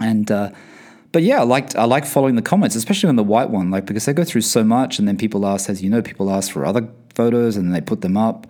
[0.01, 0.31] and.
[0.31, 0.51] Uh,
[1.13, 3.85] but yeah, I liked I like following the comments, especially on the white one, like
[3.85, 6.53] because they go through so much, and then people ask, as you know, people ask
[6.53, 8.47] for other photos, and then they put them up.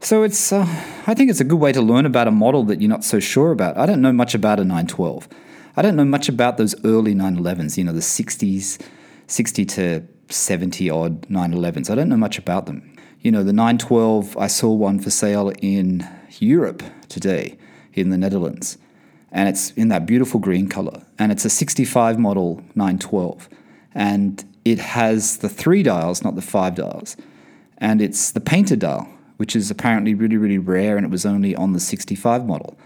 [0.00, 0.66] So it's uh,
[1.06, 3.20] I think it's a good way to learn about a model that you're not so
[3.20, 3.76] sure about.
[3.76, 5.28] I don't know much about a 912.
[5.76, 7.76] I don't know much about those early 911s.
[7.76, 8.80] You know, the 60s,
[9.26, 11.90] 60 to 70 odd 911s.
[11.90, 12.96] I don't know much about them.
[13.20, 14.36] You know, the 912.
[14.38, 16.08] I saw one for sale in
[16.38, 17.58] Europe today,
[17.92, 18.78] in the Netherlands
[19.32, 21.02] and it's in that beautiful green color.
[21.18, 23.48] And it's a 65 model 912.
[23.94, 27.16] And it has the three dials, not the five dials.
[27.78, 31.54] And it's the painted dial, which is apparently really, really rare, and it was only
[31.54, 32.78] on the 65 model.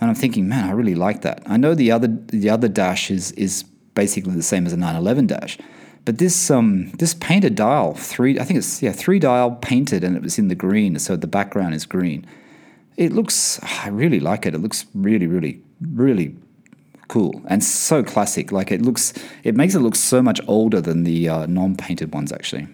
[0.00, 1.42] And I'm thinking, man, I really like that.
[1.46, 3.62] I know the other the other dash is is
[3.94, 5.56] basically the same as a 911 dash,
[6.04, 10.16] but this um this painted dial three I think it's yeah three dial painted and
[10.16, 12.26] it was in the green, so the background is green
[12.96, 14.54] it looks, I really like it.
[14.54, 16.36] It looks really, really, really
[17.08, 18.52] cool and so classic.
[18.52, 22.32] Like it looks, it makes it look so much older than the uh, non-painted ones
[22.32, 22.68] actually.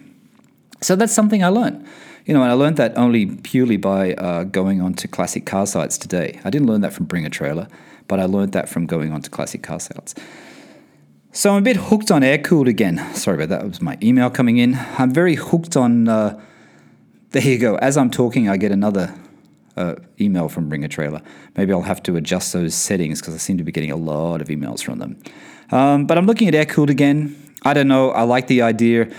[0.81, 1.87] So that's something I learned.
[2.27, 5.67] You know, and I learned that only purely by uh, going on to classic car
[5.67, 6.39] sites today.
[6.45, 7.67] I didn't learn that from Bring a Trailer,
[8.09, 10.15] but I learned that from going on to classic car sites.
[11.33, 12.99] So I'm a bit hooked on air cooled again.
[13.15, 13.65] Sorry about that.
[13.65, 14.75] It was my email coming in.
[14.99, 16.09] I'm very hooked on.
[16.09, 16.41] Uh,
[17.31, 17.77] there you go.
[17.77, 19.15] As I'm talking, I get another
[19.77, 21.23] uh, email from Bring a Trailer.
[21.57, 24.41] Maybe I'll have to adjust those settings because I seem to be getting a lot
[24.41, 25.19] of emails from them.
[25.71, 27.37] Um, but I'm looking at air cooled again.
[27.63, 28.11] I don't know.
[28.11, 29.11] I like the idea.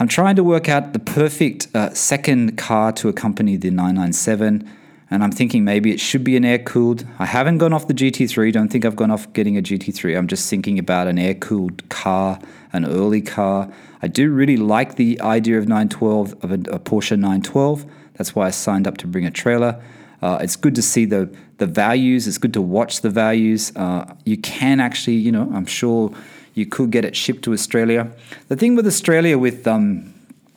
[0.00, 4.66] I'm trying to work out the perfect uh, second car to accompany the 997,
[5.10, 7.04] and I'm thinking maybe it should be an air cooled.
[7.18, 10.16] I haven't gone off the GT3, don't think I've gone off getting a GT3.
[10.16, 12.38] I'm just thinking about an air cooled car,
[12.72, 13.70] an early car.
[14.00, 17.84] I do really like the idea of 912, of a, a Porsche 912.
[18.20, 19.82] That's why I signed up to bring a trailer.
[20.20, 22.28] Uh, it's good to see the the values.
[22.28, 23.72] It's good to watch the values.
[23.74, 26.12] Uh, you can actually, you know, I'm sure
[26.52, 28.10] you could get it shipped to Australia.
[28.48, 30.12] The thing with Australia, with um,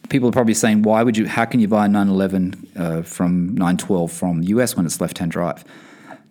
[0.09, 1.25] people are probably saying, why would you?
[1.25, 5.31] How can you buy a 911 uh, from 912 from the US when it's left-hand
[5.31, 5.63] drive?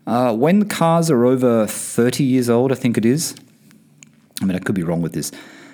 [0.06, 3.34] Uh, when cars are over 30 years old, I think it is.
[4.42, 5.32] I mean, I could be wrong with this.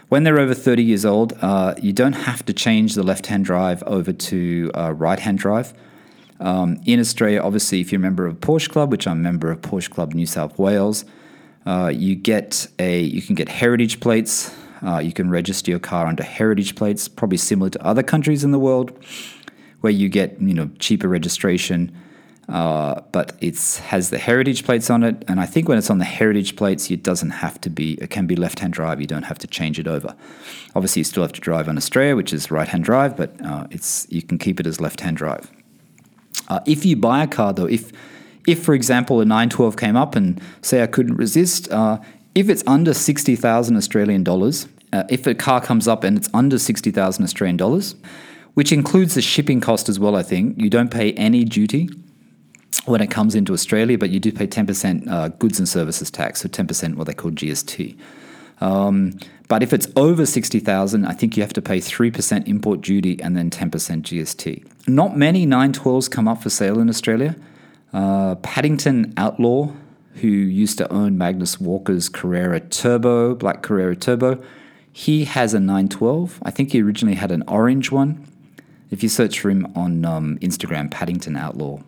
[0.09, 3.83] When they're over 30 years old, uh, you don't have to change the left-hand drive
[3.83, 5.75] over to uh, right-hand drive.
[6.41, 9.51] Um, in Australia, obviously, if you're a member of Porsche Club, which I'm a member
[9.51, 11.05] of Porsche Club New South Wales,
[11.67, 14.55] uh, you get a you can get heritage plates.
[14.83, 18.53] Uh, you can register your car under heritage plates, probably similar to other countries in
[18.53, 18.93] the world,
[19.83, 21.95] where you get you know cheaper registration.
[22.49, 23.59] Uh, but it
[23.89, 26.91] has the heritage plates on it, and I think when it's on the heritage plates,
[26.91, 27.95] it doesn't have to be.
[28.01, 29.03] It can be left-hand drive.
[29.03, 30.15] You don't have to change it over.
[30.75, 34.07] Obviously, you still have to drive on Australia, which is right-hand drive, but uh, it's
[34.09, 35.51] you can keep it as left-hand drive.
[36.49, 37.93] Uh, if you buy a car, though, if
[38.47, 41.99] if, for example, a 912 came up and say I couldn't resist, uh,
[42.35, 46.59] if it's under 60,000 Australian dollars, uh, if a car comes up and it's under
[46.59, 47.95] 60,000 Australian dollars,
[48.55, 51.91] which includes the shipping cost as well, I think, you don't pay any duty
[52.85, 56.43] when it comes into Australia, but you do pay 10% uh, goods and services tax,
[56.43, 57.97] so 10% what they call GST.
[58.61, 63.21] Um, but if it's over 60,000, I think you have to pay 3% import duty
[63.23, 63.71] and then 10%
[64.03, 64.67] GST.
[64.87, 67.37] Not many 912s come up for sale in Australia.
[67.93, 69.73] Uh, Paddington Outlaw,
[70.17, 74.43] who used to own Magnus Walker's Carrera Turbo, Black Carrera Turbo,
[74.93, 76.43] he has a 912.
[76.43, 78.27] I think he originally had an orange one.
[78.91, 81.81] If you search for him on um, Instagram, Paddington Outlaw,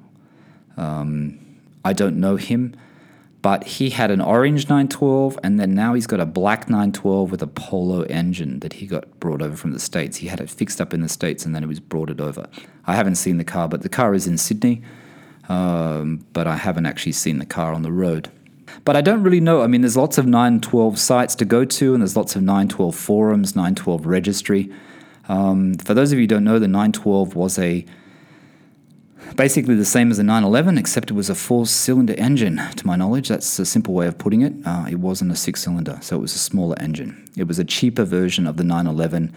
[0.81, 1.38] um,
[1.85, 2.75] I don't know him,
[3.43, 7.43] but he had an orange 912, and then now he's got a black 912 with
[7.43, 10.19] a Polo engine that he got brought over from the States.
[10.19, 12.47] He had it fixed up in the States and then he was brought it over.
[12.87, 14.83] I haven't seen the car, but the car is in Sydney
[15.51, 18.31] um, but I haven't actually seen the car on the road.
[18.85, 19.62] But I don't really know.
[19.62, 22.95] I mean, there's lots of 912 sites to go to, and there's lots of 912
[22.95, 24.73] forums, 912 registry.
[25.29, 27.85] Um, for those of you who don't know, the 912 was a
[29.37, 32.61] basically the same as the 911, except it was a four-cylinder engine.
[32.77, 34.53] To my knowledge, that's a simple way of putting it.
[34.64, 37.29] Uh, it wasn't a six-cylinder, so it was a smaller engine.
[37.37, 39.33] It was a cheaper version of the 911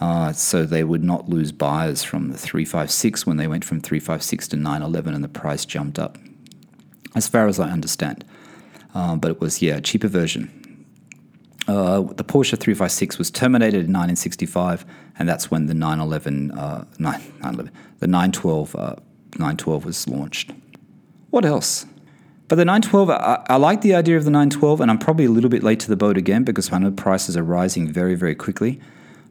[0.00, 4.48] uh, so they would not lose buyers from the 356 when they went from 356
[4.48, 6.16] to 911 and the price jumped up,
[7.14, 8.24] as far as I understand.
[8.94, 10.56] Uh, but it was, yeah, a cheaper version.
[11.68, 14.86] Uh, the Porsche 356 was terminated in 1965,
[15.18, 18.96] and that's when the 911, uh, 9, 911 the 912, uh,
[19.38, 20.52] 912 was launched.
[21.30, 21.86] What else?
[22.48, 25.30] But the 912, I, I, like the idea of the 912, and I'm probably a
[25.30, 28.34] little bit late to the boat again because I know prices are rising very, very
[28.34, 28.80] quickly.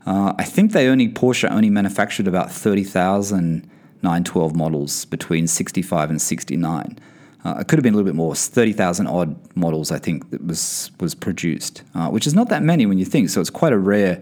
[0.05, 3.69] Uh, I think they only Porsche only manufactured about 30,000
[4.01, 6.99] 912 models between 65 and 69.
[7.43, 10.45] Uh, it could have been a little bit more, 30,000 odd models I think that
[10.45, 13.29] was was produced, uh, which is not that many when you think.
[13.29, 14.21] So it's quite a rare,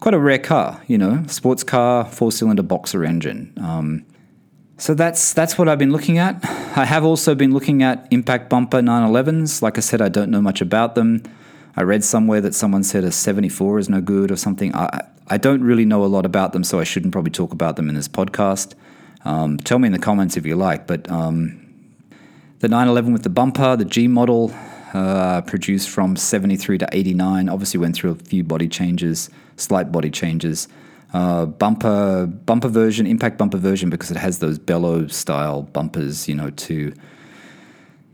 [0.00, 3.52] quite a rare car, you know, sports car, four cylinder boxer engine.
[3.60, 4.04] Um,
[4.78, 6.42] so that's that's what I've been looking at.
[6.76, 9.60] I have also been looking at impact bumper 911s.
[9.60, 11.22] Like I said, I don't know much about them.
[11.76, 14.74] I read somewhere that someone said a 74 is no good or something.
[14.74, 17.76] I, I don't really know a lot about them, so I shouldn't probably talk about
[17.76, 18.74] them in this podcast.
[19.24, 20.86] Um, tell me in the comments if you like.
[20.86, 21.64] But um,
[22.60, 24.54] the 911 with the bumper, the G model,
[24.94, 30.10] uh, produced from 73 to 89, obviously went through a few body changes, slight body
[30.10, 30.66] changes.
[31.12, 36.34] Uh, bumper bumper version, impact bumper version, because it has those bellow style bumpers, you
[36.34, 36.92] know, to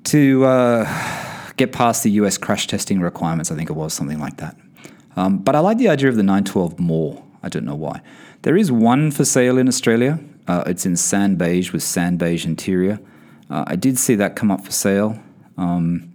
[0.05, 3.51] to uh, get past the US crash testing requirements.
[3.51, 4.57] I think it was something like that.
[5.17, 7.25] Um, but I like the idea of the 912 more.
[7.43, 8.01] I don't know why.
[8.43, 10.19] There is one for sale in Australia.
[10.47, 13.01] Uh, it's in sand beige with sand beige interior.
[13.51, 15.19] Uh, I did see that come up for sale.
[15.57, 16.13] Um,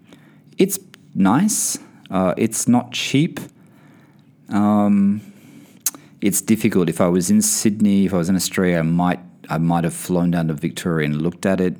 [0.57, 0.79] it's
[1.15, 1.77] nice.
[2.09, 3.39] Uh, it's not cheap.
[4.49, 5.21] Um,
[6.21, 6.89] it's difficult.
[6.89, 9.93] If I was in Sydney, if I was in Australia, I might I might have
[9.93, 11.75] flown down to Victoria and looked at it.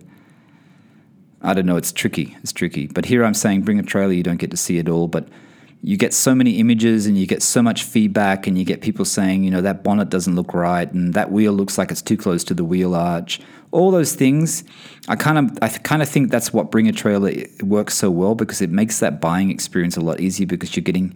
[1.41, 1.77] I don't know.
[1.77, 2.35] It's tricky.
[2.41, 2.87] It's tricky.
[2.87, 4.11] But here I'm saying, bring a trailer.
[4.11, 5.27] You don't get to see it all, but
[5.81, 9.05] you get so many images and you get so much feedback and you get people
[9.05, 12.17] saying, you know, that bonnet doesn't look right and that wheel looks like it's too
[12.17, 13.39] close to the wheel arch.
[13.71, 14.63] All those things,
[15.07, 17.31] I kind of I kind of think that's what bring a trailer
[17.63, 21.15] works so well because it makes that buying experience a lot easier because you're getting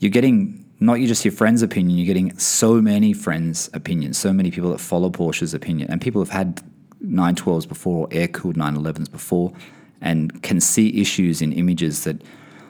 [0.00, 4.32] you're getting not you just your friend's opinion, you're getting so many friends' opinions, so
[4.32, 6.62] many people that follow Porsche's opinion, and people have had
[7.04, 9.52] 912s before, or air cooled 911s before,
[10.00, 12.22] and can see issues in images that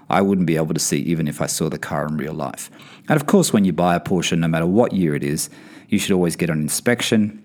[0.08, 2.70] I wouldn't be able to see even if I saw the car in real life.
[3.08, 5.50] And of course, when you buy a Porsche, no matter what year it is,
[5.88, 7.42] you should always get an inspection.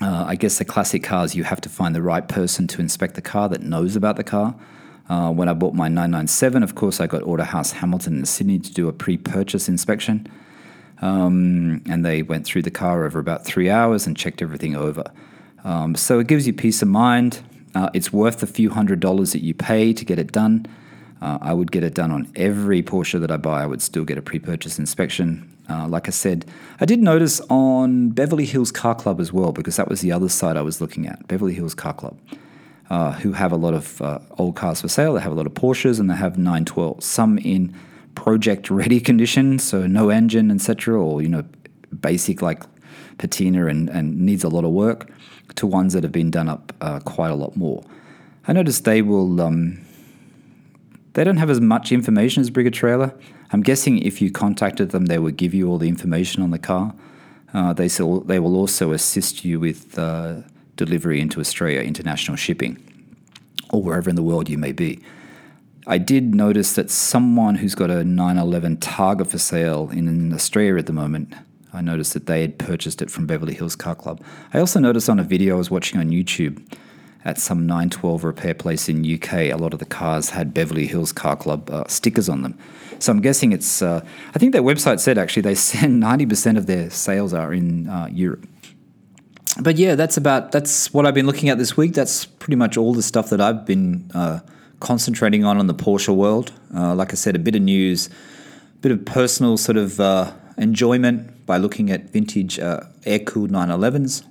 [0.00, 3.14] Uh, I guess the classic cars, you have to find the right person to inspect
[3.14, 4.54] the car that knows about the car.
[5.08, 8.72] Uh, when I bought my 997, of course, I got Autohaus Hamilton in Sydney to
[8.72, 10.26] do a pre purchase inspection.
[11.00, 15.04] Um, and they went through the car over about three hours and checked everything over.
[15.64, 17.42] Um, so it gives you peace of mind.
[17.74, 20.66] Uh, it's worth the few hundred dollars that you pay to get it done.
[21.20, 23.62] Uh, I would get it done on every Porsche that I buy.
[23.62, 25.50] I would still get a pre-purchase inspection.
[25.68, 26.44] Uh, like I said,
[26.80, 30.28] I did notice on Beverly Hills Car Club as well, because that was the other
[30.28, 31.26] side I was looking at.
[31.26, 32.16] Beverly Hills Car Club,
[32.90, 35.14] uh, who have a lot of uh, old cars for sale.
[35.14, 37.02] They have a lot of Porsches and they have 912.
[37.02, 37.74] Some in
[38.14, 41.44] project-ready condition, so no engine, etc., or you know,
[42.00, 42.62] basic like
[43.18, 45.10] patina and, and needs a lot of work,
[45.56, 47.84] to ones that have been done up uh, quite a lot more.
[48.48, 49.40] I noticed they will.
[49.40, 49.80] Um,
[51.14, 53.14] they don't have as much information as Bring a Trailer.
[53.50, 56.58] I'm guessing if you contacted them, they would give you all the information on the
[56.58, 56.94] car.
[57.54, 60.42] Uh, they, still, they will also assist you with uh,
[60.76, 62.82] delivery into Australia, international shipping,
[63.70, 65.00] or wherever in the world you may be.
[65.86, 70.86] I did notice that someone who's got a 911 Targa for sale in, Australia at
[70.86, 71.32] the moment,
[71.72, 74.20] I noticed that they had purchased it from Beverly Hills Car Club.
[74.52, 76.60] I also noticed on a video I was watching on YouTube
[77.24, 81.12] at some 912 repair place in UK, a lot of the cars had Beverly Hills
[81.12, 82.56] Car Club uh, stickers on them.
[83.00, 84.04] So I'm guessing it's, uh,
[84.34, 88.08] I think their website said actually they send 90% of their sales are in uh,
[88.12, 88.46] Europe.
[89.60, 91.94] But yeah, that's about, that's what I've been looking at this week.
[91.94, 94.40] That's pretty much all the stuff that I've been uh,
[94.80, 96.52] concentrating on in the Porsche world.
[96.74, 100.32] Uh, like I said, a bit of news, a bit of personal sort of uh,
[100.58, 104.24] enjoyment by looking at vintage air cooled 911s.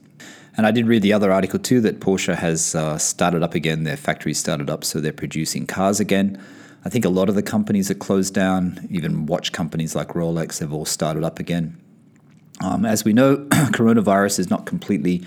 [0.57, 3.83] And I did read the other article too that Porsche has uh, started up again.
[3.83, 6.41] Their factory started up, so they're producing cars again.
[6.85, 10.59] I think a lot of the companies that closed down, even watch companies like Rolex,
[10.59, 11.81] have all started up again.
[12.61, 15.23] Um, as we know, coronavirus is not completely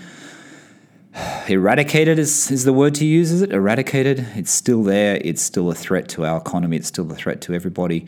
[1.47, 3.51] eradicated, is, is the word to use, is it?
[3.51, 4.25] Eradicated.
[4.35, 5.19] It's still there.
[5.23, 6.77] It's still a threat to our economy.
[6.77, 8.05] It's still a threat to everybody.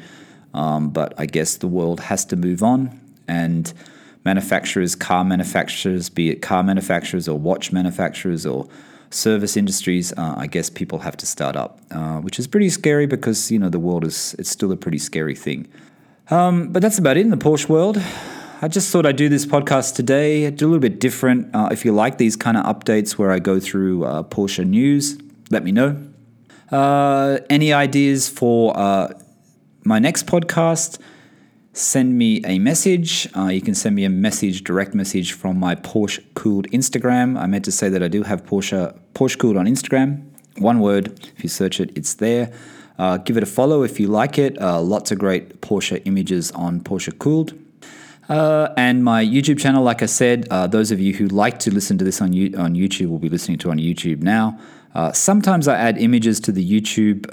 [0.53, 2.99] Um, but I guess the world has to move on.
[3.27, 3.71] And
[4.25, 8.67] manufacturers, car manufacturers, be it car manufacturers or watch manufacturers or
[9.09, 13.05] service industries, uh, I guess people have to start up, uh, which is pretty scary
[13.05, 15.67] because you know the world is it's still a pretty scary thing.
[16.29, 18.01] Um, but that's about it in the Porsche world.
[18.63, 21.49] I just thought I'd do this podcast today, do a little bit different.
[21.51, 25.17] Uh, if you like these kind of updates where I go through uh, Porsche news,
[25.49, 25.99] let me know.
[26.71, 29.13] Uh, any ideas for uh,
[29.83, 30.99] my next podcast?
[31.73, 33.29] send me a message.
[33.33, 37.39] Uh, you can send me a message, direct message from my Porsche Cooled Instagram.
[37.39, 40.21] I meant to say that I do have Porsche Porsche Cooled on Instagram.
[40.57, 41.17] One word.
[41.37, 42.51] If you search it, it's there.
[42.99, 44.59] Uh, give it a follow if you like it.
[44.59, 47.53] Lots of great Porsche images on Porsche Cooled.
[48.29, 51.71] Uh, and my YouTube channel, like I said, uh, those of you who like to
[51.71, 54.59] listen to this on, U- on YouTube will be listening to on YouTube now.
[54.93, 57.25] Uh, sometimes I add images to the YouTube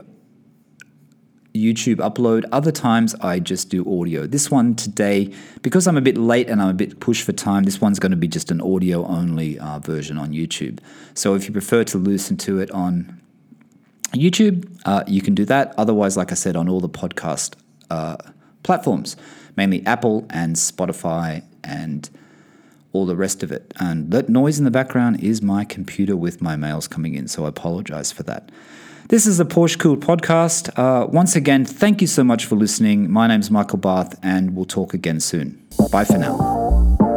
[1.54, 2.44] YouTube upload.
[2.52, 4.26] Other times I just do audio.
[4.26, 5.32] This one today,
[5.62, 8.10] because I'm a bit late and I'm a bit pushed for time, this one's going
[8.10, 10.78] to be just an audio only uh, version on YouTube.
[11.14, 13.20] So if you prefer to listen to it on
[14.12, 15.74] YouTube, uh, you can do that.
[15.76, 17.54] Otherwise, like I said, on all the podcast
[17.90, 18.16] uh,
[18.62, 19.16] platforms,
[19.58, 22.08] mainly Apple and Spotify and
[22.92, 23.74] all the rest of it.
[23.78, 27.44] And that noise in the background is my computer with my mails coming in, so
[27.44, 28.50] I apologize for that.
[29.08, 30.70] This is the Porsche Cool podcast.
[30.78, 33.10] Uh, once again, thank you so much for listening.
[33.10, 35.66] My name is Michael Barth, and we'll talk again soon.
[35.90, 37.07] Bye for now.